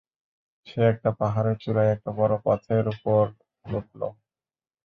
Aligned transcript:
সে 0.67 0.79
একটা 0.91 1.09
পাহাড়ের 1.19 1.57
চূড়ায় 1.57 1.93
একটা 1.95 2.09
বড় 2.19 2.33
পথের 2.45 2.85
উপর 2.93 3.23
উঠলো। 3.65 4.07